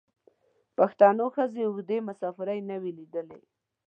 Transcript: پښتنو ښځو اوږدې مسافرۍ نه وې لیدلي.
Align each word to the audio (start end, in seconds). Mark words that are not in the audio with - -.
پښتنو 0.77 1.25
ښځو 1.35 1.61
اوږدې 1.65 1.97
مسافرۍ 2.07 2.59
نه 2.69 2.75
وې 2.81 2.91
لیدلي. 2.99 3.41